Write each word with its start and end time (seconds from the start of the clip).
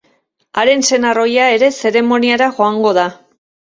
Haren 0.61 0.79
senar 0.87 1.21
ohia 1.25 1.45
ere 1.57 1.69
zeremoniara 1.81 2.51
joango 2.61 2.99
da. 3.03 3.09